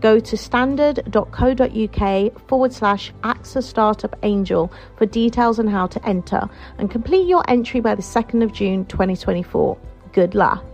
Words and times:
Go 0.00 0.20
to 0.20 0.36
standard.co.uk 0.36 2.48
forward 2.48 2.72
slash 2.72 3.12
AXA 3.22 3.62
Startup 3.62 4.14
Angel 4.22 4.72
for 4.96 5.06
details 5.06 5.58
on 5.58 5.66
how 5.66 5.86
to 5.88 6.06
enter 6.06 6.48
and 6.78 6.90
complete 6.90 7.26
your 7.26 7.42
entry 7.48 7.80
by 7.80 7.94
the 7.94 8.02
2nd 8.02 8.42
of 8.42 8.52
June 8.52 8.84
2024. 8.86 9.76
Good 10.12 10.34
luck. 10.34 10.64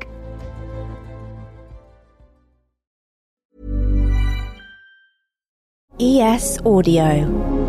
ES 6.00 6.58
Audio. 6.66 7.64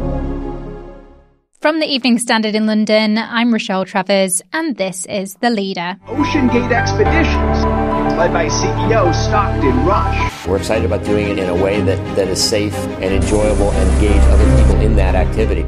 From 1.62 1.80
the 1.80 1.88
Evening 1.88 2.20
Standard 2.20 2.53
in 2.53 2.67
London, 2.67 3.17
I'm 3.17 3.52
Rochelle 3.52 3.86
Travers, 3.86 4.42
and 4.53 4.78
this 4.78 5.06
is 5.08 5.36
The 5.42 5.50
Leader. 5.50 5.98
Ocean 6.08 6.48
Gate 6.48 6.72
Expeditions, 6.72 7.66
led 8.18 8.32
by 8.32 8.48
CEO 8.48 9.14
Stockton 9.14 9.86
Rush. 9.86 10.48
We're 10.48 10.56
excited 10.56 10.86
about 10.86 11.04
doing 11.04 11.28
it 11.28 11.38
in 11.38 11.50
a 11.50 11.56
way 11.56 11.82
that, 11.82 11.98
that 12.16 12.30
is 12.30 12.42
safe 12.42 12.73
and 12.73 13.14
enjoyable 13.14 13.72
and 13.72 13.92
engage 13.92 14.22
other 14.22 14.58
people 14.58 14.80
in 14.80 14.96
that 14.96 15.16
activity. 15.16 15.66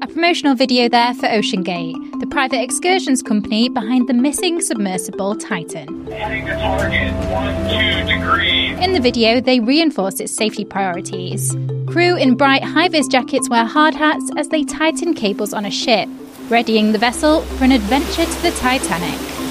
A 0.00 0.06
promotional 0.06 0.54
video 0.54 0.88
there 0.88 1.12
for 1.12 1.26
OceanGate, 1.26 2.20
the 2.20 2.26
private 2.26 2.62
excursions 2.62 3.22
company 3.22 3.68
behind 3.68 4.08
the 4.08 4.14
missing 4.14 4.62
submersible 4.62 5.36
Titan. 5.36 6.06
Hitting 6.06 6.46
the 6.46 6.54
target, 6.54 7.12
one, 7.30 7.54
two 7.68 8.10
degrees. 8.10 8.78
In 8.78 8.94
the 8.94 9.00
video, 9.00 9.42
they 9.42 9.60
reinforce 9.60 10.18
its 10.18 10.34
safety 10.34 10.64
priorities. 10.64 11.54
Crew 11.86 12.16
in 12.16 12.36
bright 12.36 12.64
high 12.64 12.88
vis 12.88 13.06
jackets 13.06 13.50
wear 13.50 13.66
hard 13.66 13.94
hats 13.94 14.30
as 14.38 14.48
they 14.48 14.64
tighten 14.64 15.12
cables 15.12 15.52
on 15.52 15.66
a 15.66 15.70
ship, 15.70 16.08
readying 16.48 16.92
the 16.92 16.98
vessel 16.98 17.42
for 17.42 17.64
an 17.64 17.72
adventure 17.72 18.24
to 18.24 18.42
the 18.42 18.50
Titanic. 18.52 19.41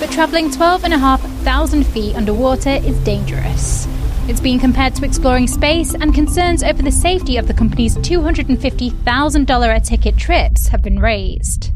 But 0.00 0.10
travelling 0.10 0.50
12,500 0.50 1.86
feet 1.86 2.16
underwater 2.16 2.70
is 2.70 2.98
dangerous. 3.00 3.86
It's 4.28 4.40
been 4.40 4.58
compared 4.58 4.94
to 4.94 5.04
exploring 5.04 5.46
space, 5.46 5.94
and 5.94 6.14
concerns 6.14 6.62
over 6.62 6.82
the 6.82 6.90
safety 6.90 7.36
of 7.36 7.46
the 7.46 7.52
company's 7.52 7.96
$250,000 7.98 9.76
a 9.76 9.80
ticket 9.80 10.16
trips 10.16 10.68
have 10.68 10.82
been 10.82 11.00
raised. 11.00 11.72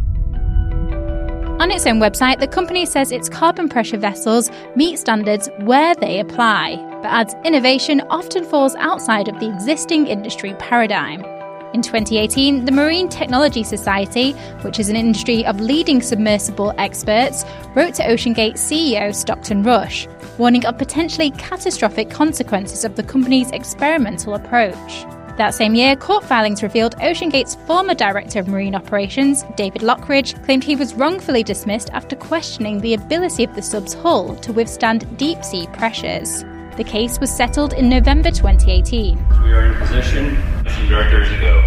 On 1.61 1.71
its 1.71 1.87
own 1.87 1.99
website, 2.01 2.41
the 2.41 2.49
company 2.49 2.87
says 2.87 3.13
its 3.13 3.29
carbon 3.29 3.69
pressure 3.69 3.99
vessels 3.99 4.51
meet 4.75 4.99
standards 4.99 5.49
where 5.61 5.95
they 5.95 6.21
apply, 6.21 6.77
but 7.03 7.09
adds 7.09 7.35
innovation 7.45 8.01
often 8.09 8.45
falls 8.45 8.75
outside 8.77 9.29
of 9.29 9.39
the 9.39 9.49
existing 9.49 10.07
industry 10.07 10.55
paradigm. 10.59 11.23
In 11.75 11.83
2018, 11.83 12.67
the 12.67 12.71
Marine 12.71 13.09
Technology 13.09 13.65
Society, 13.65 14.31
which 14.63 14.79
is 14.79 14.89
an 14.89 14.95
industry 14.95 15.45
of 15.45 15.61
leading 15.61 16.01
submersible 16.01 16.73
experts, 16.79 17.45
wrote 17.75 17.95
to 17.95 18.05
OceanGate 18.05 18.53
CEO 18.53 19.13
Stockton 19.13 19.65
Rush, 19.65 20.07
warning 20.39 20.65
of 20.67 20.79
potentially 20.79 21.33
catastrophic 21.33 22.11
consequences 22.11 22.85
of 22.85 22.95
the 22.95 23.03
company's 23.03 23.51
experimental 23.51 24.35
approach. 24.35 25.05
That 25.37 25.53
same 25.53 25.75
year, 25.75 25.97
court 25.97 26.23
filings 26.23 26.63
revealed 26.63 26.95
OceanGate's 26.99 27.57
former 27.67 27.95
director 27.95 28.39
of 28.39 28.47
marine 28.47 28.77
operations, 28.77 29.43
David 29.57 29.83
Lochridge, 29.83 30.41
claimed 30.45 30.63
he 30.63 30.77
was 30.77 30.95
wrongfully 30.95 31.43
dismissed 31.43 31.91
after 31.91 32.15
questioning 32.15 32.81
the 32.81 32.95
ability 32.95 33.43
of 33.43 33.55
the 33.57 33.63
sub's 33.63 33.95
hull 33.95 34.37
to 34.37 34.53
withstand 34.53 35.19
deep 35.19 35.43
sea 35.43 35.67
pressures. 35.73 36.45
The 36.77 36.83
case 36.83 37.21
was 37.21 37.31
settled 37.31 37.73
in 37.73 37.89
November 37.89 38.33
2018. 38.33 39.17
We 39.45 39.53
are 39.53 39.67
in 39.67 39.75
position 39.75 40.37
some 40.67 40.89
directors 40.89 41.31
ago. 41.31 41.63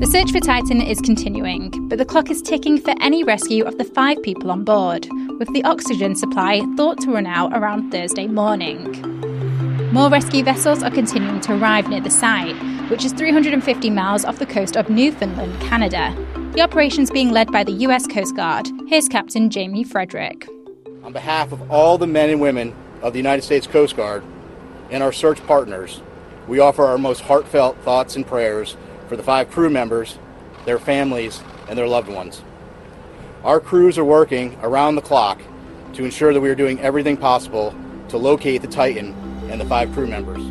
The 0.00 0.06
search 0.06 0.32
for 0.32 0.40
Titan 0.40 0.80
is 0.80 1.02
continuing, 1.02 1.86
but 1.90 1.98
the 1.98 2.06
clock 2.06 2.30
is 2.30 2.40
ticking 2.40 2.80
for 2.80 2.94
any 3.02 3.22
rescue 3.22 3.64
of 3.64 3.76
the 3.76 3.84
five 3.84 4.22
people 4.22 4.50
on 4.50 4.64
board, 4.64 5.06
with 5.38 5.52
the 5.52 5.62
oxygen 5.64 6.16
supply 6.16 6.62
thought 6.78 6.98
to 7.02 7.12
run 7.12 7.26
out 7.26 7.52
around 7.52 7.90
Thursday 7.90 8.26
morning. 8.26 8.90
More 9.92 10.08
rescue 10.08 10.42
vessels 10.42 10.82
are 10.82 10.90
continuing 10.90 11.42
to 11.42 11.52
arrive 11.58 11.90
near 11.90 12.00
the 12.00 12.08
site, 12.08 12.56
which 12.88 13.04
is 13.04 13.12
350 13.12 13.90
miles 13.90 14.24
off 14.24 14.38
the 14.38 14.46
coast 14.46 14.78
of 14.78 14.88
Newfoundland, 14.88 15.60
Canada. 15.60 16.16
The 16.54 16.62
operation's 16.62 17.10
being 17.10 17.32
led 17.32 17.52
by 17.52 17.64
the 17.64 17.72
US 17.84 18.06
Coast 18.06 18.34
Guard. 18.34 18.66
Here's 18.86 19.08
Captain 19.08 19.50
Jamie 19.50 19.84
Frederick. 19.84 20.48
On 21.04 21.12
behalf 21.12 21.52
of 21.52 21.70
all 21.70 21.98
the 21.98 22.06
men 22.06 22.30
and 22.30 22.40
women 22.40 22.74
of 23.02 23.12
the 23.12 23.18
United 23.18 23.42
States 23.42 23.66
Coast 23.66 23.96
Guard 23.96 24.22
and 24.90 25.02
our 25.02 25.12
search 25.12 25.44
partners, 25.46 26.00
we 26.46 26.58
offer 26.58 26.84
our 26.84 26.98
most 26.98 27.22
heartfelt 27.22 27.76
thoughts 27.78 28.16
and 28.16 28.26
prayers 28.26 28.76
for 29.08 29.16
the 29.16 29.22
five 29.22 29.50
crew 29.50 29.70
members, 29.70 30.18
their 30.64 30.78
families, 30.78 31.42
and 31.68 31.78
their 31.78 31.88
loved 31.88 32.08
ones. 32.08 32.42
Our 33.44 33.60
crews 33.60 33.96
are 33.98 34.04
working 34.04 34.58
around 34.62 34.96
the 34.96 35.02
clock 35.02 35.40
to 35.94 36.04
ensure 36.04 36.32
that 36.32 36.40
we 36.40 36.48
are 36.48 36.54
doing 36.54 36.80
everything 36.80 37.16
possible 37.16 37.74
to 38.08 38.18
locate 38.18 38.62
the 38.62 38.68
Titan 38.68 39.14
and 39.50 39.60
the 39.60 39.64
five 39.64 39.92
crew 39.92 40.06
members. 40.06 40.42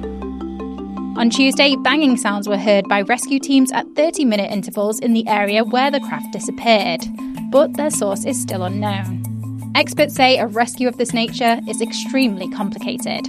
On 1.18 1.30
Tuesday, 1.30 1.76
banging 1.76 2.16
sounds 2.16 2.48
were 2.48 2.58
heard 2.58 2.88
by 2.88 3.02
rescue 3.02 3.40
teams 3.40 3.72
at 3.74 3.86
30 3.96 4.24
minute 4.24 4.52
intervals 4.52 5.00
in 5.00 5.14
the 5.14 5.28
area 5.28 5.64
where 5.66 5.92
the 5.92 6.00
craft 6.00 6.32
disappeared, 6.32 7.02
but 7.52 7.76
their 7.76 7.92
source 7.92 8.24
is 8.24 8.40
still 8.42 8.64
unknown. 8.64 9.19
Experts 9.80 10.14
say 10.14 10.38
a 10.38 10.46
rescue 10.46 10.90
of 10.90 10.98
this 10.98 11.14
nature 11.14 11.62
is 11.66 11.82
extremely 11.82 12.50
complicated. 12.50 13.26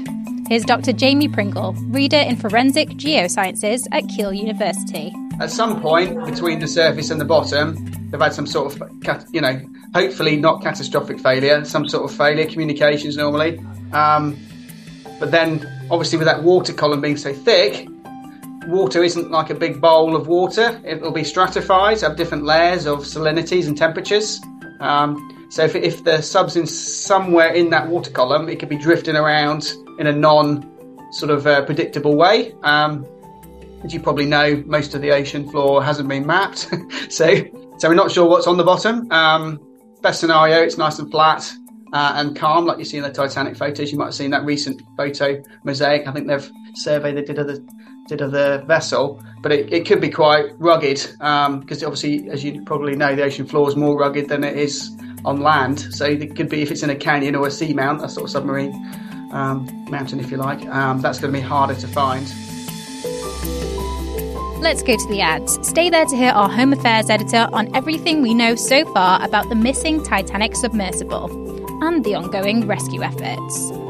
Here's 0.48 0.64
Dr. 0.64 0.92
Jamie 0.92 1.28
Pringle, 1.28 1.74
reader 1.90 2.16
in 2.16 2.34
forensic 2.34 2.88
geosciences 2.88 3.86
at 3.92 4.08
Keele 4.08 4.32
University. 4.32 5.14
At 5.38 5.52
some 5.52 5.80
point 5.80 6.24
between 6.24 6.58
the 6.58 6.66
surface 6.66 7.08
and 7.10 7.20
the 7.20 7.24
bottom, 7.24 7.76
they've 8.10 8.20
had 8.20 8.34
some 8.34 8.48
sort 8.48 8.74
of, 8.74 8.90
you 9.32 9.40
know, 9.40 9.60
hopefully 9.94 10.38
not 10.38 10.60
catastrophic 10.60 11.20
failure, 11.20 11.64
some 11.64 11.86
sort 11.86 12.10
of 12.10 12.16
failure, 12.16 12.46
communications 12.46 13.16
normally. 13.16 13.60
Um, 13.92 14.36
but 15.20 15.30
then, 15.30 15.64
obviously, 15.88 16.18
with 16.18 16.26
that 16.26 16.42
water 16.42 16.72
column 16.72 17.00
being 17.00 17.16
so 17.16 17.32
thick, 17.32 17.86
water 18.66 19.04
isn't 19.04 19.30
like 19.30 19.50
a 19.50 19.54
big 19.54 19.80
bowl 19.80 20.16
of 20.16 20.26
water. 20.26 20.80
It 20.84 21.00
will 21.00 21.12
be 21.12 21.22
stratified, 21.22 22.00
have 22.00 22.16
different 22.16 22.42
layers 22.42 22.88
of 22.88 23.06
salinities 23.06 23.68
and 23.68 23.78
temperatures. 23.78 24.40
Um, 24.80 25.39
so 25.50 25.64
if, 25.64 25.74
if 25.74 26.04
the 26.04 26.22
sub's 26.22 26.54
in 26.54 26.66
somewhere 26.66 27.52
in 27.52 27.70
that 27.70 27.88
water 27.88 28.10
column, 28.10 28.48
it 28.48 28.60
could 28.60 28.68
be 28.68 28.78
drifting 28.78 29.16
around 29.16 29.72
in 29.98 30.06
a 30.06 30.12
non 30.12 30.70
sort 31.12 31.32
of 31.32 31.44
uh, 31.46 31.64
predictable 31.64 32.16
way. 32.16 32.54
Um, 32.62 33.04
as 33.82 33.92
you 33.92 33.98
probably 33.98 34.26
know, 34.26 34.62
most 34.66 34.94
of 34.94 35.02
the 35.02 35.10
ocean 35.10 35.50
floor 35.50 35.82
hasn't 35.82 36.08
been 36.08 36.24
mapped, 36.24 36.70
so 37.08 37.34
so 37.78 37.88
we're 37.88 37.94
not 37.94 38.12
sure 38.12 38.28
what's 38.28 38.46
on 38.46 38.58
the 38.58 38.64
bottom. 38.64 39.10
Um, 39.10 39.58
best 40.02 40.20
scenario, 40.20 40.62
it's 40.62 40.78
nice 40.78 41.00
and 41.00 41.10
flat 41.10 41.52
uh, 41.92 42.12
and 42.14 42.36
calm, 42.36 42.64
like 42.64 42.78
you 42.78 42.84
see 42.84 42.98
in 42.98 43.02
the 43.02 43.10
Titanic 43.10 43.56
photos. 43.56 43.90
You 43.90 43.98
might 43.98 44.06
have 44.06 44.14
seen 44.14 44.30
that 44.30 44.44
recent 44.44 44.80
photo 44.96 45.42
mosaic. 45.64 46.06
I 46.06 46.12
think 46.12 46.28
they've 46.28 46.50
surveyed 46.74 47.16
they 47.16 47.22
did 47.22 47.38
of 47.38 47.48
the 47.48 47.66
did 48.06 48.20
of 48.20 48.30
the 48.30 48.62
vessel, 48.66 49.20
but 49.42 49.50
it, 49.50 49.72
it 49.72 49.86
could 49.86 50.00
be 50.00 50.10
quite 50.10 50.52
rugged 50.58 50.96
because 50.96 51.18
um, 51.20 51.64
obviously, 51.86 52.28
as 52.30 52.44
you 52.44 52.62
probably 52.64 52.94
know, 52.94 53.16
the 53.16 53.24
ocean 53.24 53.46
floor 53.46 53.68
is 53.68 53.74
more 53.74 53.98
rugged 53.98 54.28
than 54.28 54.44
it 54.44 54.56
is 54.56 54.96
on 55.24 55.40
land. 55.40 55.94
So 55.94 56.04
it 56.04 56.36
could 56.36 56.48
be 56.48 56.62
if 56.62 56.70
it's 56.70 56.82
in 56.82 56.90
a 56.90 56.96
canyon 56.96 57.34
or 57.34 57.46
a 57.46 57.50
seamount, 57.50 58.02
a 58.02 58.08
sort 58.08 58.24
of 58.24 58.30
submarine 58.30 58.72
um, 59.32 59.68
mountain, 59.90 60.20
if 60.20 60.30
you 60.30 60.36
like. 60.36 60.64
Um, 60.66 61.00
that's 61.00 61.20
going 61.20 61.32
to 61.32 61.38
be 61.38 61.44
harder 61.44 61.74
to 61.74 61.88
find. 61.88 62.26
Let's 64.60 64.82
go 64.82 64.94
to 64.94 65.08
the 65.08 65.22
ads. 65.22 65.66
Stay 65.66 65.88
there 65.88 66.04
to 66.04 66.16
hear 66.16 66.32
our 66.32 66.50
Home 66.50 66.72
Affairs 66.74 67.08
editor 67.08 67.48
on 67.52 67.74
everything 67.74 68.20
we 68.20 68.34
know 68.34 68.54
so 68.54 68.84
far 68.92 69.24
about 69.24 69.48
the 69.48 69.54
missing 69.54 70.04
Titanic 70.04 70.54
submersible 70.54 71.30
and 71.82 72.04
the 72.04 72.14
ongoing 72.14 72.66
rescue 72.66 73.02
efforts. 73.02 73.89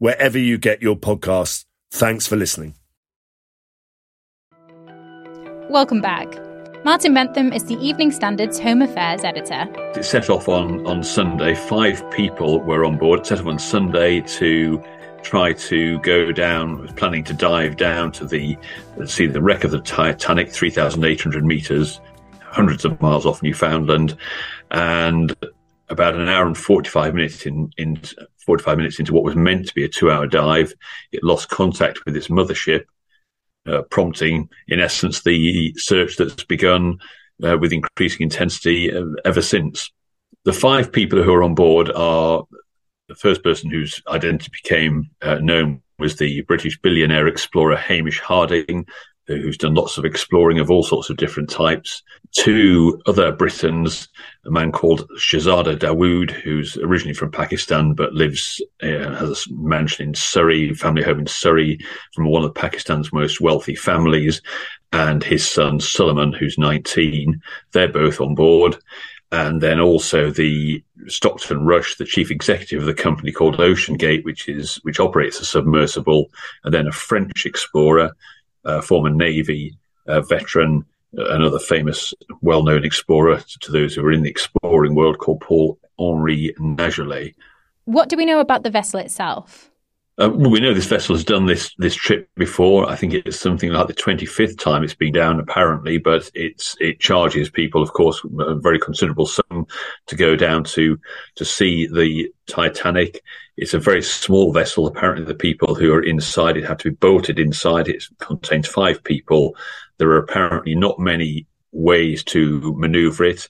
wherever 0.00 0.38
you 0.38 0.58
get 0.58 0.82
your 0.82 0.96
podcasts. 0.96 1.64
Thanks 1.92 2.26
for 2.26 2.34
listening. 2.34 2.74
Welcome 5.70 6.00
back. 6.00 6.26
Martin 6.84 7.12
Bentham 7.12 7.52
is 7.52 7.64
the 7.64 7.76
Evening 7.76 8.10
Standard's 8.10 8.58
Home 8.58 8.80
Affairs 8.80 9.22
editor. 9.22 9.66
It 9.94 10.04
set 10.04 10.30
off 10.30 10.48
on, 10.48 10.84
on 10.86 11.04
Sunday. 11.04 11.54
Five 11.54 12.10
people 12.10 12.58
were 12.60 12.84
on 12.84 12.96
board. 12.96 13.20
It 13.20 13.26
set 13.26 13.38
off 13.38 13.46
on 13.46 13.58
Sunday 13.58 14.22
to 14.22 14.82
try 15.22 15.52
to 15.52 15.98
go 16.00 16.32
down, 16.32 16.80
was 16.80 16.92
planning 16.92 17.22
to 17.24 17.34
dive 17.34 17.76
down 17.76 18.10
to 18.12 18.26
the, 18.26 18.56
see 19.04 19.26
the 19.26 19.42
wreck 19.42 19.62
of 19.62 19.70
the 19.70 19.80
Titanic, 19.80 20.50
3,800 20.50 21.44
meters, 21.44 22.00
hundreds 22.40 22.86
of 22.86 22.98
miles 23.02 23.26
off 23.26 23.42
Newfoundland. 23.42 24.16
And 24.70 25.36
about 25.90 26.14
an 26.14 26.28
hour 26.28 26.46
and 26.46 26.56
45 26.56 27.14
minutes 27.14 27.44
in, 27.44 27.70
in 27.76 28.00
45 28.46 28.76
minutes 28.76 28.98
into 28.98 29.12
what 29.12 29.24
was 29.24 29.36
meant 29.36 29.68
to 29.68 29.74
be 29.74 29.84
a 29.84 29.88
two 29.88 30.10
hour 30.10 30.26
dive, 30.26 30.74
it 31.12 31.24
lost 31.24 31.48
contact 31.48 32.04
with 32.04 32.16
its 32.16 32.28
mothership 32.28 32.84
uh, 33.66 33.82
prompting, 33.90 34.48
in 34.68 34.80
essence, 34.80 35.22
the 35.22 35.74
search 35.76 36.16
that's 36.16 36.44
begun 36.44 36.98
uh, 37.42 37.56
with 37.58 37.72
increasing 37.72 38.22
intensity 38.22 38.94
uh, 38.94 39.04
ever 39.24 39.42
since. 39.42 39.90
The 40.44 40.52
five 40.52 40.92
people 40.92 41.22
who 41.22 41.32
are 41.32 41.42
on 41.42 41.54
board 41.54 41.90
are 41.90 42.44
the 43.08 43.14
first 43.14 43.42
person 43.42 43.70
whose 43.70 44.00
identity 44.08 44.50
became 44.50 45.10
uh, 45.20 45.36
known 45.36 45.82
was 45.98 46.16
the 46.16 46.40
British 46.42 46.78
billionaire 46.80 47.26
explorer 47.26 47.76
Hamish 47.76 48.20
Harding, 48.20 48.86
who's 49.36 49.58
done 49.58 49.74
lots 49.74 49.98
of 49.98 50.04
exploring 50.04 50.58
of 50.58 50.70
all 50.70 50.82
sorts 50.82 51.10
of 51.10 51.16
different 51.16 51.50
types. 51.50 52.02
Two 52.32 53.00
other 53.06 53.32
Britons, 53.32 54.08
a 54.44 54.50
man 54.50 54.72
called 54.72 55.08
Shahzada 55.18 55.76
Dawood, 55.76 56.30
who's 56.30 56.76
originally 56.78 57.14
from 57.14 57.30
Pakistan 57.30 57.94
but 57.94 58.12
lives, 58.12 58.62
uh, 58.82 59.14
has 59.14 59.46
a 59.46 59.52
mansion 59.52 60.08
in 60.08 60.14
Surrey, 60.14 60.72
family 60.74 61.02
home 61.02 61.20
in 61.20 61.26
Surrey, 61.26 61.78
from 62.14 62.26
one 62.26 62.44
of 62.44 62.54
Pakistan's 62.54 63.12
most 63.12 63.40
wealthy 63.40 63.74
families, 63.74 64.42
and 64.92 65.22
his 65.22 65.48
son 65.48 65.78
Suleman, 65.78 66.36
who's 66.36 66.58
19. 66.58 67.40
They're 67.72 67.88
both 67.88 68.20
on 68.20 68.34
board. 68.34 68.76
And 69.32 69.60
then 69.60 69.78
also 69.78 70.30
the 70.30 70.82
Stockton 71.06 71.64
Rush, 71.64 71.96
the 71.96 72.04
chief 72.04 72.32
executive 72.32 72.80
of 72.80 72.86
the 72.86 72.94
company 72.94 73.30
called 73.30 73.58
OceanGate, 73.58 74.24
which 74.24 74.48
is 74.48 74.76
which 74.82 74.98
operates 74.98 75.40
a 75.40 75.44
submersible, 75.44 76.30
and 76.64 76.74
then 76.74 76.88
a 76.88 76.92
French 76.92 77.46
explorer 77.46 78.06
uh, 78.06 78.10
former 78.82 79.10
Navy 79.10 79.76
uh, 80.06 80.20
veteran, 80.20 80.84
uh, 81.18 81.26
another 81.30 81.58
famous, 81.58 82.14
well-known 82.40 82.84
explorer 82.84 83.42
to 83.60 83.72
those 83.72 83.94
who 83.94 84.04
are 84.04 84.12
in 84.12 84.22
the 84.22 84.30
exploring 84.30 84.94
world 84.94 85.18
called 85.18 85.40
Paul 85.40 85.78
Henri 85.98 86.54
Nargeolet. 86.58 87.34
What 87.84 88.08
do 88.08 88.16
we 88.16 88.24
know 88.24 88.40
about 88.40 88.62
the 88.62 88.70
vessel 88.70 89.00
itself? 89.00 89.69
Uh, 90.20 90.28
we 90.28 90.60
know 90.60 90.74
this 90.74 90.86
vessel 90.86 91.14
has 91.14 91.24
done 91.24 91.46
this 91.46 91.74
this 91.78 91.94
trip 91.94 92.28
before. 92.36 92.86
I 92.90 92.94
think 92.94 93.14
it's 93.14 93.40
something 93.40 93.70
like 93.70 93.86
the 93.86 93.94
twenty 93.94 94.26
fifth 94.26 94.58
time 94.58 94.84
it's 94.84 94.94
been 94.94 95.14
down, 95.14 95.40
apparently. 95.40 95.96
But 95.96 96.30
it's 96.34 96.76
it 96.78 97.00
charges 97.00 97.48
people, 97.48 97.82
of 97.82 97.94
course, 97.94 98.20
a 98.38 98.54
very 98.56 98.78
considerable 98.78 99.24
sum 99.24 99.66
to 100.06 100.16
go 100.16 100.36
down 100.36 100.64
to 100.64 100.98
to 101.36 101.44
see 101.44 101.86
the 101.86 102.30
Titanic. 102.46 103.22
It's 103.56 103.72
a 103.72 103.78
very 103.78 104.02
small 104.02 104.52
vessel. 104.52 104.86
Apparently, 104.86 105.24
the 105.24 105.34
people 105.34 105.74
who 105.74 105.90
are 105.94 106.02
inside 106.02 106.58
it 106.58 106.64
have 106.64 106.78
to 106.78 106.90
be 106.90 106.96
bolted 106.96 107.38
inside. 107.38 107.88
It 107.88 108.04
contains 108.18 108.68
five 108.68 109.02
people. 109.02 109.56
There 109.96 110.10
are 110.10 110.18
apparently 110.18 110.74
not 110.74 110.98
many 110.98 111.46
ways 111.72 112.24
to 112.24 112.74
maneuver 112.76 113.24
it, 113.24 113.48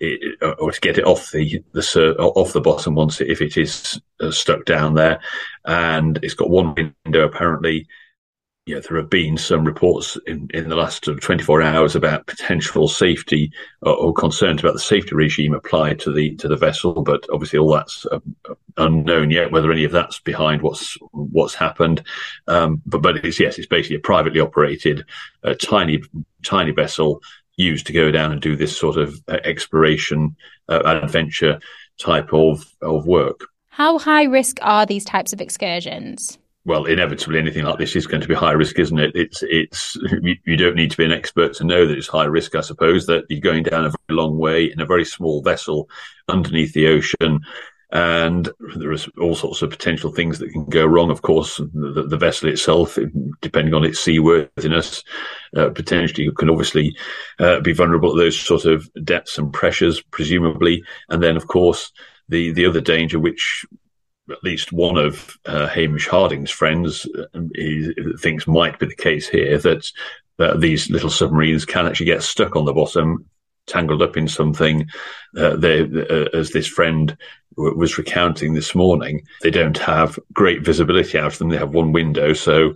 it, 0.00 0.38
or 0.58 0.70
to 0.70 0.80
get 0.80 0.98
it 0.98 1.04
off 1.04 1.30
the 1.30 1.62
the 1.72 2.16
off 2.18 2.52
the 2.52 2.60
bottom 2.60 2.94
once 2.94 3.20
if 3.20 3.40
it 3.40 3.56
is 3.56 4.00
uh, 4.20 4.30
stuck 4.30 4.64
down 4.64 4.94
there. 4.94 5.20
And 5.64 6.18
it's 6.22 6.34
got 6.34 6.50
one 6.50 6.74
window 7.04 7.24
apparently. 7.24 7.86
Yeah, 8.66 8.80
there 8.80 8.98
have 8.98 9.08
been 9.08 9.38
some 9.38 9.64
reports 9.64 10.18
in, 10.26 10.46
in 10.52 10.68
the 10.68 10.76
last 10.76 11.04
24 11.04 11.62
hours 11.62 11.96
about 11.96 12.26
potential 12.26 12.86
safety 12.86 13.50
or, 13.80 13.94
or 13.94 14.12
concerns 14.12 14.60
about 14.60 14.74
the 14.74 14.78
safety 14.78 15.14
regime 15.14 15.54
applied 15.54 15.98
to 16.00 16.12
the 16.12 16.36
to 16.36 16.48
the 16.48 16.56
vessel, 16.56 17.02
but 17.02 17.24
obviously 17.32 17.58
all 17.58 17.72
that's 17.72 18.04
uh, 18.12 18.18
unknown 18.76 19.30
yet. 19.30 19.50
Whether 19.50 19.72
any 19.72 19.84
of 19.84 19.92
that's 19.92 20.20
behind 20.20 20.60
what's 20.60 20.98
what's 21.12 21.54
happened, 21.54 22.02
um, 22.46 22.82
but 22.84 23.00
but 23.00 23.24
it's 23.24 23.40
yes, 23.40 23.56
it's 23.56 23.66
basically 23.66 23.96
a 23.96 24.00
privately 24.00 24.40
operated, 24.40 25.06
uh, 25.44 25.54
tiny 25.54 26.02
tiny 26.42 26.72
vessel 26.72 27.22
used 27.58 27.86
to 27.86 27.92
go 27.92 28.10
down 28.10 28.32
and 28.32 28.40
do 28.40 28.56
this 28.56 28.76
sort 28.76 28.96
of 28.96 29.20
uh, 29.28 29.38
exploration, 29.44 30.34
uh, 30.68 30.80
adventure 30.84 31.60
type 31.98 32.32
of, 32.32 32.64
of 32.80 33.06
work. 33.06 33.46
How 33.68 33.98
high 33.98 34.24
risk 34.24 34.58
are 34.62 34.86
these 34.86 35.04
types 35.04 35.32
of 35.32 35.40
excursions? 35.40 36.38
Well, 36.64 36.84
inevitably, 36.84 37.38
anything 37.38 37.64
like 37.64 37.78
this 37.78 37.96
is 37.96 38.06
going 38.06 38.20
to 38.20 38.28
be 38.28 38.34
high 38.34 38.52
risk, 38.52 38.78
isn't 38.78 38.98
it? 38.98 39.12
It's 39.14 39.42
it's 39.42 39.96
you, 40.22 40.36
you 40.44 40.56
don't 40.56 40.76
need 40.76 40.90
to 40.90 40.96
be 40.96 41.04
an 41.04 41.12
expert 41.12 41.54
to 41.54 41.64
know 41.64 41.86
that 41.86 41.96
it's 41.96 42.08
high 42.08 42.26
risk. 42.26 42.54
I 42.54 42.60
suppose 42.60 43.06
that 43.06 43.24
you're 43.28 43.40
going 43.40 43.62
down 43.62 43.86
a 43.86 43.90
very 43.90 44.18
long 44.18 44.38
way 44.38 44.66
in 44.66 44.80
a 44.80 44.86
very 44.86 45.04
small 45.04 45.42
vessel 45.42 45.88
underneath 46.28 46.74
the 46.74 46.88
ocean 46.88 47.40
and 47.90 48.50
there 48.76 48.92
are 48.92 48.98
all 49.18 49.34
sorts 49.34 49.62
of 49.62 49.70
potential 49.70 50.12
things 50.12 50.38
that 50.38 50.50
can 50.50 50.66
go 50.66 50.84
wrong. 50.84 51.10
Of 51.10 51.22
course, 51.22 51.56
the, 51.56 52.04
the 52.06 52.18
vessel 52.18 52.50
itself, 52.50 52.98
depending 53.40 53.72
on 53.72 53.84
its 53.84 53.98
seaworthiness, 54.00 55.02
uh, 55.56 55.70
potentially 55.70 56.30
can 56.36 56.50
obviously 56.50 56.96
uh, 57.38 57.60
be 57.60 57.72
vulnerable 57.72 58.14
to 58.14 58.20
those 58.20 58.38
sort 58.38 58.66
of 58.66 58.90
depths 59.04 59.38
and 59.38 59.52
pressures, 59.52 60.02
presumably. 60.02 60.84
And 61.08 61.22
then, 61.22 61.36
of 61.36 61.46
course, 61.46 61.90
the 62.28 62.52
the 62.52 62.66
other 62.66 62.82
danger, 62.82 63.18
which 63.18 63.64
at 64.30 64.44
least 64.44 64.70
one 64.70 64.98
of 64.98 65.38
uh, 65.46 65.68
Hamish 65.68 66.06
Harding's 66.06 66.50
friends 66.50 67.06
uh, 67.06 67.40
is, 67.52 68.20
thinks 68.20 68.46
might 68.46 68.78
be 68.78 68.86
the 68.86 68.94
case 68.94 69.26
here, 69.26 69.56
that 69.58 69.90
these 70.58 70.90
little 70.90 71.10
submarines 71.10 71.64
can 71.64 71.86
actually 71.86 72.06
get 72.06 72.22
stuck 72.22 72.54
on 72.54 72.66
the 72.66 72.72
bottom 72.74 73.24
tangled 73.68 74.02
up 74.02 74.16
in 74.16 74.26
something. 74.26 74.88
Uh, 75.36 75.56
they, 75.56 75.82
uh, 75.82 76.28
as 76.34 76.50
this 76.50 76.66
friend 76.66 77.16
was 77.58 77.98
recounting 77.98 78.54
this 78.54 78.74
morning, 78.74 79.22
they 79.42 79.50
don't 79.50 79.76
have 79.78 80.18
great 80.32 80.62
visibility 80.64 81.18
out 81.18 81.32
of 81.32 81.38
them. 81.38 81.48
They 81.48 81.58
have 81.58 81.74
one 81.74 81.92
window, 81.92 82.32
so 82.32 82.74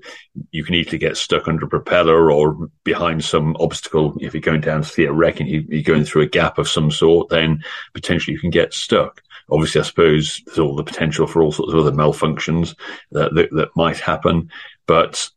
you 0.50 0.64
can 0.64 0.75
easily 0.75 0.99
get 0.99 1.17
stuck 1.17 1.46
under 1.46 1.67
a 1.67 1.69
propeller 1.69 2.32
or 2.32 2.69
behind 2.84 3.25
some 3.25 3.56
obstacle. 3.61 4.17
If 4.20 4.34
you're 4.34 4.40
going 4.40 4.61
down 4.61 4.82
to 4.82 4.88
see 4.88 5.05
a 5.05 5.12
wreck 5.12 5.40
and 5.40 5.49
you, 5.49 5.64
are 5.79 5.82
going 5.82 6.05
through 6.05 6.23
a 6.23 6.29
gap 6.29 6.58
of 6.58 6.69
some 6.69 6.90
sort, 6.90 7.29
then 7.29 7.62
potentially 7.94 8.34
you 8.34 8.40
can 8.40 8.50
get 8.50 8.75
stuck. 8.75 9.23
Obviously, 9.50 9.81
I 9.81 9.84
suppose 9.84 10.43
there's 10.46 10.58
all 10.58 10.76
the 10.76 10.84
potential 10.84 11.26
for 11.26 11.43
all 11.43 11.52
sorts 11.52 11.73
of 11.73 11.79
other 11.79 11.93
malfunctions 11.93 12.75
that, 13.12 13.34
that, 13.34 13.51
that 13.53 13.77
might 13.77 13.98
happen, 13.98 14.51
but 14.86 15.29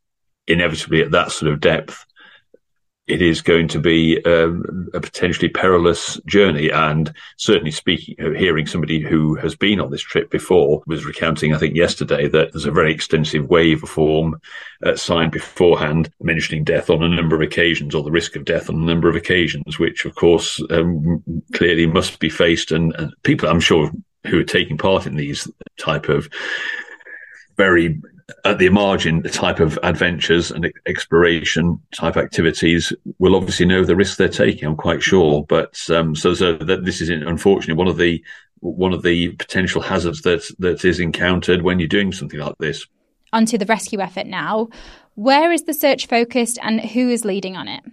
inevitably 0.48 1.02
at 1.02 1.12
that 1.12 1.32
sort 1.32 1.52
of 1.52 1.60
depth, 1.60 2.06
it 3.08 3.22
is 3.22 3.42
going 3.42 3.68
to 3.68 3.80
be 3.80 4.24
um, 4.26 4.90
a 4.94 5.00
potentially 5.00 5.48
perilous 5.48 6.20
journey. 6.26 6.72
And 6.72 7.14
certainly 7.38 7.72
speaking, 7.72 8.16
uh, 8.20 8.32
hearing 8.32 8.66
somebody 8.66 9.00
who 9.00 9.36
has 9.36 9.56
been 9.56 9.80
on 9.80 9.92
this 9.92 10.02
trip 10.02 10.32
before 10.32 10.82
was 10.88 11.06
recounting, 11.06 11.54
I 11.54 11.60
think 11.60 11.76
yesterday, 11.76 12.28
that 12.30 12.52
there's 12.52 12.66
a 12.66 12.72
very 12.72 12.92
extensive 12.92 13.48
waiver 13.48 13.86
form 13.86 14.42
uh, 14.84 14.96
signed 14.96 15.32
beforehand 15.32 16.10
mentioning 16.20 16.64
death 16.64 16.90
on 16.90 17.04
a 17.04 17.10
number 17.10 17.36
of 17.36 17.42
occasions 17.42 17.94
or 17.94 18.04
the 18.04 18.12
risk 18.12 18.36
of 18.36 18.46
death 18.46 18.70
on 18.70 18.76
a 18.76 18.86
number 18.86 19.08
of 19.08 19.16
occasions, 19.16 19.78
which 19.78 20.06
of 20.06 20.16
course 20.16 20.60
um, 20.72 21.24
clearly 21.54 21.86
must 21.86 22.20
be 22.20 22.30
faced. 22.30 22.72
And, 22.72 22.96
and 22.96 23.14
people, 23.24 23.50
I'm 23.50 23.60
sure, 23.60 23.92
who 24.26 24.40
are 24.40 24.44
taking 24.44 24.80
part 24.80 25.06
in 25.06 25.16
these 25.16 25.48
type 25.78 26.10
of 26.10 26.28
very 27.58 28.02
at 28.44 28.58
the 28.58 28.70
margin, 28.70 29.22
the 29.22 29.30
type 29.30 29.60
of 29.60 29.78
adventures 29.84 30.52
and 30.52 30.72
exploration 30.88 31.80
type 31.94 32.18
activities 32.18 32.92
will 33.20 33.36
obviously 33.36 33.66
know 33.66 33.84
the 33.84 33.96
risks 33.96 34.18
they're 34.18 34.28
taking. 34.28 34.68
I'm 34.68 34.76
quite 34.76 35.04
sure, 35.04 35.46
but 35.48 35.80
um, 35.90 36.16
so 36.16 36.34
so 36.34 36.56
that 36.56 36.86
this 36.86 37.02
is 37.02 37.10
unfortunately 37.10 37.76
one 37.76 37.88
of 37.88 37.98
the 37.98 38.24
one 38.60 38.94
of 38.94 39.04
the 39.04 39.30
potential 39.34 39.82
hazards 39.82 40.22
that 40.24 40.44
that 40.60 40.84
is 40.84 41.00
encountered 41.00 41.62
when 41.62 41.80
you're 41.80 41.88
doing 41.88 42.12
something 42.12 42.40
like 42.40 42.58
this. 42.58 42.86
Onto 43.32 43.58
the 43.58 43.66
rescue 43.66 44.00
effort 44.00 44.28
now. 44.28 44.70
Where 45.14 45.52
is 45.52 45.64
the 45.64 45.74
search 45.74 46.08
focused, 46.08 46.58
and 46.62 46.82
who 46.82 47.10
is 47.10 47.26
leading 47.26 47.56
on 47.56 47.68
it? 47.68 47.84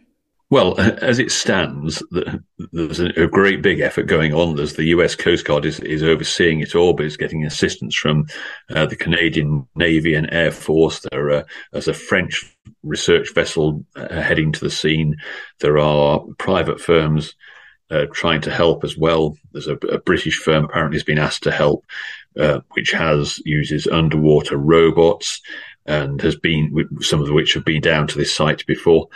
Well, 0.52 0.78
as 1.02 1.18
it 1.18 1.32
stands, 1.32 2.02
there's 2.72 3.00
a 3.00 3.26
great 3.26 3.62
big 3.62 3.80
effort 3.80 4.02
going 4.02 4.34
on. 4.34 4.54
There's 4.54 4.74
the 4.74 4.84
US 4.96 5.14
Coast 5.14 5.46
Guard 5.46 5.64
is, 5.64 5.80
is 5.80 6.02
overseeing 6.02 6.60
it 6.60 6.74
all, 6.74 6.92
but 6.92 7.06
is 7.06 7.16
getting 7.16 7.46
assistance 7.46 7.96
from 7.96 8.26
uh, 8.68 8.84
the 8.84 8.94
Canadian 8.94 9.66
Navy 9.76 10.12
and 10.12 10.30
Air 10.30 10.50
Force. 10.50 11.06
There 11.10 11.30
are, 11.30 11.46
there's 11.72 11.88
a 11.88 11.94
French 11.94 12.54
research 12.82 13.32
vessel 13.32 13.82
uh, 13.96 14.20
heading 14.20 14.52
to 14.52 14.60
the 14.60 14.70
scene. 14.70 15.16
There 15.60 15.78
are 15.78 16.20
private 16.36 16.82
firms 16.82 17.34
uh, 17.90 18.04
trying 18.12 18.42
to 18.42 18.50
help 18.50 18.84
as 18.84 18.94
well. 18.94 19.38
There's 19.52 19.68
a, 19.68 19.76
a, 19.90 20.00
British 20.00 20.36
firm 20.36 20.66
apparently 20.66 20.96
has 20.96 21.04
been 21.04 21.18
asked 21.18 21.44
to 21.44 21.50
help, 21.50 21.86
uh, 22.38 22.60
which 22.72 22.90
has 22.90 23.40
uses 23.46 23.86
underwater 23.86 24.58
robots 24.58 25.40
and 25.86 26.20
has 26.20 26.36
been 26.36 26.88
some 27.00 27.22
of 27.22 27.30
which 27.30 27.54
have 27.54 27.64
been 27.64 27.80
down 27.80 28.06
to 28.06 28.18
this 28.18 28.34
site 28.34 28.66
before 28.66 29.08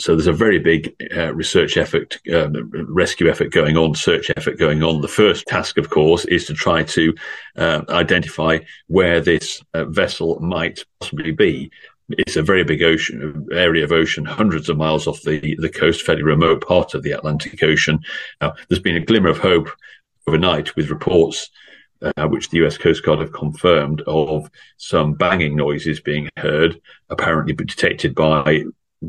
so 0.00 0.14
there's 0.14 0.26
a 0.26 0.32
very 0.32 0.58
big 0.58 0.94
uh, 1.16 1.34
research 1.34 1.76
effort, 1.76 2.18
uh, 2.32 2.48
rescue 2.72 3.28
effort 3.28 3.50
going 3.50 3.76
on, 3.76 3.94
search 3.94 4.30
effort 4.36 4.58
going 4.58 4.82
on. 4.82 5.00
The 5.00 5.08
first 5.08 5.46
task, 5.46 5.78
of 5.78 5.90
course, 5.90 6.24
is 6.24 6.46
to 6.46 6.54
try 6.54 6.82
to 6.84 7.14
uh, 7.56 7.82
identify 7.88 8.60
where 8.86 9.20
this 9.20 9.62
uh, 9.74 9.84
vessel 9.84 10.40
might 10.40 10.84
possibly 11.00 11.32
be. 11.32 11.70
It's 12.10 12.36
a 12.36 12.42
very 12.42 12.64
big 12.64 12.82
ocean 12.82 13.46
area 13.52 13.84
of 13.84 13.92
ocean, 13.92 14.24
hundreds 14.24 14.68
of 14.68 14.76
miles 14.76 15.06
off 15.06 15.22
the, 15.22 15.56
the 15.60 15.68
coast, 15.68 16.02
fairly 16.02 16.22
remote 16.22 16.66
part 16.66 16.94
of 16.94 17.02
the 17.02 17.12
Atlantic 17.12 17.62
Ocean. 17.62 18.00
Now, 18.40 18.54
there's 18.68 18.82
been 18.82 18.96
a 18.96 19.04
glimmer 19.04 19.28
of 19.28 19.38
hope 19.38 19.68
overnight 20.26 20.74
with 20.74 20.90
reports 20.90 21.50
uh, 22.02 22.26
which 22.26 22.48
the 22.48 22.64
US 22.64 22.78
Coast 22.78 23.04
Guard 23.04 23.20
have 23.20 23.32
confirmed 23.32 24.02
of 24.06 24.50
some 24.76 25.14
banging 25.14 25.56
noises 25.56 26.00
being 26.00 26.28
heard, 26.36 26.80
apparently 27.10 27.52
detected 27.52 28.14
by 28.14 28.64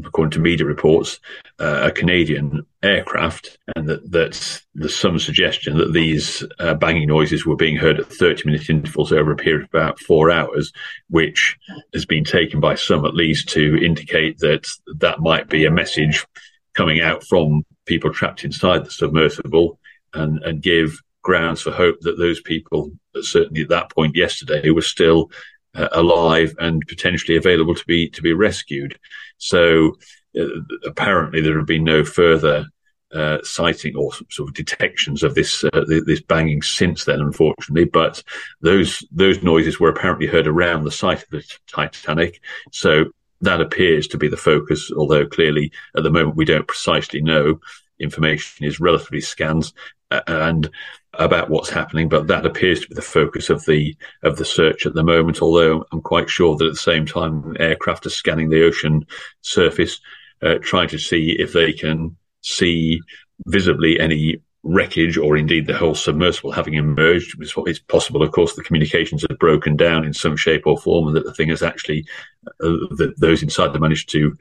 according 0.05 0.31
to 0.31 0.39
media 0.39 0.65
reports, 0.65 1.19
uh, 1.59 1.81
a 1.83 1.91
Canadian 1.91 2.65
aircraft, 2.81 3.57
and 3.75 3.87
that, 3.87 4.09
that 4.11 4.61
there's 4.73 4.95
some 4.95 5.19
suggestion 5.19 5.77
that 5.77 5.93
these 5.93 6.43
uh, 6.59 6.73
banging 6.73 7.07
noises 7.07 7.45
were 7.45 7.55
being 7.55 7.75
heard 7.75 7.99
at 7.99 8.11
30 8.11 8.43
minute 8.45 8.69
intervals 8.69 9.11
over 9.11 9.31
a 9.31 9.35
period 9.35 9.63
of 9.63 9.69
about 9.69 9.99
four 9.99 10.31
hours, 10.31 10.71
which 11.09 11.57
has 11.93 12.05
been 12.05 12.23
taken 12.23 12.59
by 12.59 12.75
some 12.75 13.05
at 13.05 13.15
least 13.15 13.49
to 13.49 13.77
indicate 13.83 14.39
that 14.39 14.65
that 14.97 15.19
might 15.19 15.49
be 15.49 15.65
a 15.65 15.71
message 15.71 16.25
coming 16.73 17.01
out 17.01 17.23
from 17.25 17.65
people 17.85 18.13
trapped 18.13 18.45
inside 18.45 18.85
the 18.85 18.91
submersible 18.91 19.77
and, 20.13 20.41
and 20.43 20.61
give 20.61 21.01
grounds 21.21 21.61
for 21.61 21.71
hope 21.71 21.99
that 22.01 22.17
those 22.17 22.41
people, 22.41 22.91
certainly 23.21 23.61
at 23.61 23.69
that 23.69 23.91
point 23.91 24.15
yesterday, 24.15 24.69
were 24.69 24.81
still 24.81 25.29
uh, 25.75 25.87
alive 25.91 26.53
and 26.59 26.83
potentially 26.87 27.37
available 27.37 27.75
to 27.75 27.85
be 27.85 28.09
to 28.09 28.21
be 28.21 28.33
rescued. 28.33 28.97
So 29.37 29.95
uh, 30.39 30.45
apparently 30.85 31.41
there 31.41 31.57
have 31.57 31.67
been 31.67 31.83
no 31.83 32.03
further 32.03 32.65
uh, 33.13 33.39
sighting 33.43 33.95
or 33.95 34.11
sort 34.29 34.49
of 34.49 34.53
detections 34.53 35.23
of 35.23 35.35
this 35.35 35.63
uh, 35.63 35.83
this 36.05 36.21
banging 36.21 36.61
since 36.61 37.05
then, 37.05 37.19
unfortunately. 37.19 37.85
But 37.85 38.23
those 38.61 39.05
those 39.11 39.43
noises 39.43 39.79
were 39.79 39.89
apparently 39.89 40.27
heard 40.27 40.47
around 40.47 40.83
the 40.83 40.91
site 40.91 41.23
of 41.23 41.29
the 41.29 41.43
Titanic. 41.67 42.41
So 42.71 43.05
that 43.41 43.61
appears 43.61 44.07
to 44.07 44.17
be 44.17 44.27
the 44.27 44.37
focus, 44.37 44.91
although 44.95 45.25
clearly 45.25 45.71
at 45.97 46.03
the 46.03 46.11
moment 46.11 46.37
we 46.37 46.45
don't 46.45 46.67
precisely 46.67 47.21
know. 47.21 47.59
Information 47.99 48.65
is 48.65 48.79
relatively 48.79 49.21
scant, 49.21 49.73
and 50.27 50.69
about 51.13 51.49
what's 51.49 51.69
happening, 51.69 52.07
but 52.07 52.27
that 52.27 52.45
appears 52.45 52.79
to 52.81 52.87
be 52.87 52.95
the 52.95 53.01
focus 53.01 53.49
of 53.49 53.65
the 53.65 53.95
of 54.23 54.37
the 54.37 54.45
search 54.45 54.85
at 54.85 54.93
the 54.93 55.03
moment. 55.03 55.41
Although 55.41 55.85
I'm 55.91 56.01
quite 56.01 56.29
sure 56.29 56.55
that 56.55 56.65
at 56.65 56.73
the 56.73 56.77
same 56.77 57.05
time, 57.05 57.55
aircraft 57.59 58.05
are 58.05 58.11
scanning 58.11 58.49
the 58.49 58.65
ocean 58.65 59.05
surface, 59.41 59.99
uh, 60.41 60.55
trying 60.61 60.87
to 60.89 60.97
see 60.97 61.35
if 61.37 61.53
they 61.53 61.73
can 61.73 62.15
see 62.41 63.01
visibly 63.47 63.99
any 63.99 64.37
wreckage 64.63 65.17
or 65.17 65.35
indeed 65.35 65.65
the 65.65 65.75
whole 65.75 65.95
submersible 65.95 66.51
having 66.51 66.75
emerged. 66.75 67.35
It's 67.39 67.79
possible, 67.79 68.21
of 68.21 68.31
course, 68.31 68.55
the 68.55 68.63
communications 68.63 69.25
have 69.27 69.39
broken 69.39 69.75
down 69.75 70.05
in 70.05 70.13
some 70.13 70.37
shape 70.37 70.67
or 70.67 70.77
form, 70.77 71.07
and 71.07 71.15
that 71.17 71.25
the 71.25 71.33
thing 71.33 71.49
has 71.49 71.63
actually 71.63 72.05
uh, 72.63 72.87
the, 72.91 73.13
those 73.17 73.43
inside 73.43 73.71
have 73.71 73.81
managed 73.81 74.09
to 74.09 74.37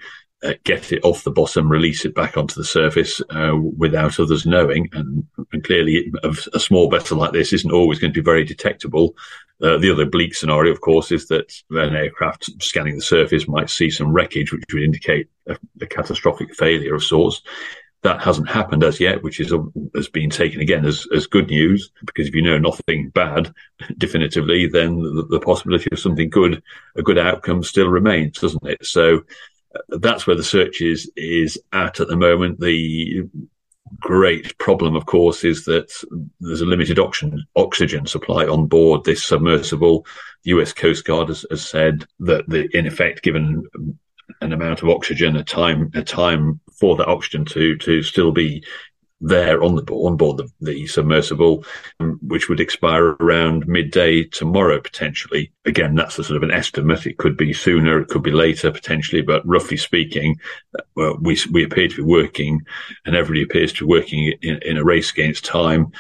get 0.64 0.90
it 0.92 1.04
off 1.04 1.25
the 1.25 1.30
bottom, 1.30 1.70
release 1.70 2.04
it 2.04 2.14
back 2.14 2.37
onto 2.37 2.54
the 2.54 2.64
surface 2.64 3.20
uh, 3.30 3.54
without 3.76 4.18
others 4.18 4.47
knowing. 4.47 4.88
And, 4.92 5.26
and, 5.52 5.64
clearly, 5.64 6.12
a 6.23 6.61
small 6.61 6.90
vessel 6.90 7.18
like 7.18 7.32
this 7.32 7.52
isn't 7.52 7.73
always 7.73 7.99
going 7.99 8.12
to 8.12 8.20
be 8.20 8.25
very 8.25 8.44
detectable. 8.44 9.14
Uh, 9.62 9.76
the 9.76 9.90
other 9.92 10.06
bleak 10.06 10.35
scenario, 10.35 10.73
of 10.73 10.80
course, 10.80 11.12
is 11.12 11.28
that 11.28 11.52
an 11.70 11.94
aircraft 11.94 12.50
scanning 12.62 12.97
the 12.97 13.02
surface 13.02 13.47
might 13.47 13.68
see 13.68 13.90
some 13.90 14.12
wreckage, 14.12 14.52
which 14.52 14.64
would 14.73 14.82
indicate 14.82 15.28
a, 15.47 15.59
a 15.80 15.87
catastrophic 15.87 16.54
failure 16.54 16.94
of 16.94 17.04
sorts. 17.04 17.42
That 18.02 18.23
hasn't 18.23 18.49
happened 18.49 18.82
as 18.82 18.99
yet, 18.99 19.23
which 19.23 19.40
is 19.40 19.52
has 19.94 20.09
been 20.09 20.30
taken 20.30 20.62
again 20.62 20.87
as, 20.87 21.06
as 21.14 21.26
good 21.26 21.49
news 21.49 21.90
because 22.06 22.28
if 22.28 22.35
you 22.35 22.40
know 22.40 22.56
nothing 22.56 23.11
bad 23.11 23.52
definitively, 23.99 24.66
then 24.66 25.02
the, 25.02 25.26
the 25.28 25.40
possibility 25.40 25.90
of 25.92 25.99
something 25.99 26.30
good, 26.30 26.62
a 26.97 27.02
good 27.02 27.18
outcome, 27.18 27.62
still 27.62 27.88
remains, 27.88 28.38
doesn't 28.38 28.66
it? 28.66 28.87
So 28.87 29.25
that's 29.88 30.26
where 30.26 30.36
the 30.36 30.44
search 30.44 30.80
is 30.80 31.10
is 31.16 31.58
at 31.72 32.00
at 32.00 32.08
the 32.08 32.16
moment. 32.16 32.60
The 32.60 33.28
great 33.98 34.56
problem, 34.58 34.94
of 34.96 35.06
course, 35.06 35.44
is 35.44 35.64
that 35.64 35.92
there's 36.40 36.60
a 36.60 36.66
limited 36.66 36.98
oxygen 36.98 37.44
oxygen 37.56 38.06
supply 38.06 38.46
on 38.46 38.66
board 38.66 39.04
this 39.04 39.24
submersible. 39.24 40.06
The 40.44 40.50
U.S. 40.50 40.72
Coast 40.72 41.04
Guard 41.04 41.28
has, 41.28 41.44
has 41.50 41.66
said 41.66 42.06
that, 42.20 42.48
the, 42.48 42.68
in 42.76 42.86
effect, 42.86 43.22
given 43.22 43.64
an 44.40 44.52
amount 44.52 44.82
of 44.82 44.88
oxygen, 44.88 45.36
a 45.36 45.44
time 45.44 45.90
a 45.94 46.02
time 46.02 46.60
for 46.78 46.96
that 46.96 47.08
oxygen 47.08 47.44
to 47.46 47.76
to 47.78 48.02
still 48.02 48.32
be 48.32 48.64
there 49.20 49.62
on 49.62 49.76
the 49.76 49.82
on 49.92 50.16
board 50.16 50.38
the, 50.38 50.50
the 50.60 50.86
submersible, 50.86 51.64
um, 52.00 52.18
which 52.22 52.48
would 52.48 52.60
expire 52.60 53.16
around 53.20 53.66
midday 53.68 54.24
tomorrow 54.24 54.80
potentially. 54.80 55.52
Again, 55.66 55.94
that's 55.94 56.18
a 56.18 56.24
sort 56.24 56.36
of 56.36 56.42
an 56.42 56.50
estimate. 56.50 57.06
It 57.06 57.18
could 57.18 57.36
be 57.36 57.52
sooner, 57.52 58.00
it 58.00 58.08
could 58.08 58.22
be 58.22 58.30
later 58.30 58.70
potentially, 58.70 59.22
but 59.22 59.46
roughly 59.46 59.76
speaking, 59.76 60.38
uh, 60.78 60.82
well, 60.94 61.18
we 61.20 61.38
we 61.52 61.64
appear 61.64 61.88
to 61.88 61.96
be 61.96 62.02
working, 62.02 62.60
and 63.04 63.14
everybody 63.14 63.42
appears 63.42 63.72
to 63.74 63.84
be 63.84 63.90
working 63.90 64.32
in, 64.42 64.58
in 64.62 64.76
a 64.76 64.84
race 64.84 65.12
against 65.12 65.44
time. 65.44 65.92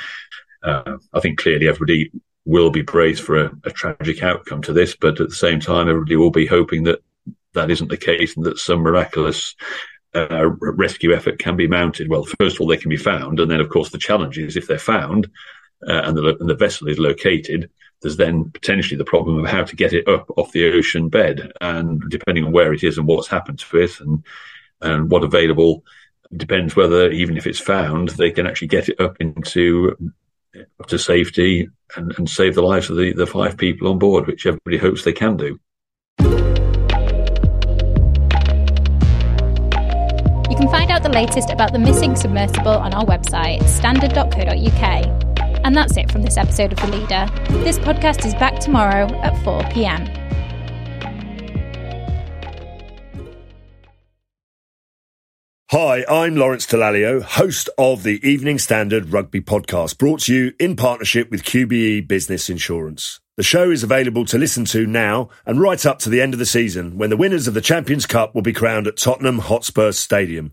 Uh, 0.62 0.96
I 1.12 1.20
think 1.20 1.38
clearly 1.38 1.68
everybody 1.68 2.10
will 2.46 2.70
be 2.70 2.82
braced 2.82 3.22
for 3.22 3.44
a, 3.44 3.50
a 3.64 3.70
tragic 3.70 4.22
outcome 4.22 4.62
to 4.62 4.72
this, 4.72 4.96
but 4.96 5.20
at 5.20 5.28
the 5.28 5.34
same 5.34 5.60
time, 5.60 5.88
everybody 5.88 6.16
will 6.16 6.30
be 6.30 6.46
hoping 6.46 6.84
that 6.84 7.00
that 7.52 7.70
isn't 7.70 7.88
the 7.88 7.96
case 7.96 8.36
and 8.36 8.46
that 8.46 8.58
some 8.58 8.80
miraculous 8.80 9.54
uh, 10.14 10.50
rescue 10.60 11.14
effort 11.14 11.38
can 11.38 11.56
be 11.56 11.66
mounted. 11.66 12.08
Well, 12.08 12.24
first 12.24 12.56
of 12.56 12.60
all, 12.60 12.66
they 12.66 12.76
can 12.76 12.90
be 12.90 12.96
found, 12.96 13.40
and 13.40 13.50
then, 13.50 13.60
of 13.60 13.68
course, 13.68 13.90
the 13.90 13.98
challenge 13.98 14.38
is 14.38 14.56
if 14.56 14.66
they're 14.66 14.78
found 14.78 15.26
uh, 15.86 16.02
and, 16.04 16.16
the, 16.16 16.36
and 16.40 16.48
the 16.48 16.54
vessel 16.54 16.88
is 16.88 16.98
located, 16.98 17.70
there's 18.02 18.16
then 18.16 18.50
potentially 18.50 18.96
the 18.96 19.04
problem 19.04 19.38
of 19.38 19.50
how 19.50 19.62
to 19.62 19.76
get 19.76 19.92
it 19.92 20.08
up 20.08 20.26
off 20.36 20.52
the 20.52 20.72
ocean 20.72 21.08
bed, 21.08 21.52
and 21.60 22.02
depending 22.08 22.44
on 22.44 22.52
where 22.52 22.72
it 22.72 22.82
is 22.82 22.98
and 22.98 23.06
what's 23.06 23.28
happened 23.28 23.58
to 23.58 23.78
it, 23.78 24.00
and 24.00 24.24
and 24.82 25.10
what 25.10 25.24
available 25.24 25.84
depends 26.36 26.76
whether 26.76 27.10
even 27.10 27.36
if 27.36 27.46
it's 27.46 27.58
found, 27.58 28.10
they 28.10 28.30
can 28.30 28.46
actually 28.46 28.68
get 28.68 28.88
it 28.88 29.00
up 29.00 29.16
into 29.20 29.96
to 30.86 30.98
safety 30.98 31.68
and, 31.96 32.16
and 32.18 32.28
save 32.28 32.54
the 32.54 32.62
lives 32.62 32.90
of 32.90 32.96
the, 32.96 33.12
the 33.12 33.26
five 33.26 33.56
people 33.56 33.88
on 33.88 33.98
board, 33.98 34.26
which 34.26 34.46
everybody 34.46 34.78
hopes 34.78 35.04
they 35.04 35.12
can 35.12 35.36
do. 35.36 35.60
The 41.10 41.14
latest 41.14 41.50
about 41.50 41.72
the 41.72 41.78
missing 41.78 42.14
submersible 42.14 42.68
on 42.68 42.94
our 42.94 43.04
website, 43.04 43.66
standard.co.uk. 43.66 45.60
And 45.64 45.76
that's 45.76 45.96
it 45.96 46.10
from 46.10 46.22
this 46.22 46.36
episode 46.36 46.72
of 46.72 46.78
The 46.78 46.86
Leader. 46.86 47.26
This 47.64 47.78
podcast 47.78 48.24
is 48.24 48.34
back 48.34 48.60
tomorrow 48.60 49.12
at 49.20 49.36
4 49.42 49.64
pm. 49.72 50.06
Hi, 55.72 56.04
I'm 56.08 56.36
Lawrence 56.36 56.66
Dallaglio, 56.66 57.22
host 57.22 57.68
of 57.76 58.02
the 58.02 58.20
Evening 58.28 58.58
Standard 58.58 59.12
Rugby 59.12 59.40
Podcast, 59.40 59.98
brought 59.98 60.20
to 60.22 60.34
you 60.34 60.52
in 60.60 60.76
partnership 60.76 61.30
with 61.30 61.44
QBE 61.44 62.06
Business 62.06 62.48
Insurance. 62.48 63.20
The 63.36 63.42
show 63.42 63.70
is 63.70 63.82
available 63.82 64.24
to 64.26 64.38
listen 64.38 64.64
to 64.66 64.86
now 64.86 65.28
and 65.46 65.60
right 65.60 65.84
up 65.86 65.98
to 66.00 66.10
the 66.10 66.20
end 66.20 66.34
of 66.34 66.38
the 66.38 66.46
season 66.46 66.98
when 66.98 67.10
the 67.10 67.16
winners 67.16 67.48
of 67.48 67.54
the 67.54 67.60
Champions 67.60 68.06
Cup 68.06 68.34
will 68.34 68.42
be 68.42 68.52
crowned 68.52 68.86
at 68.86 68.96
Tottenham 68.96 69.38
Hotspur 69.38 69.92
Stadium 69.92 70.52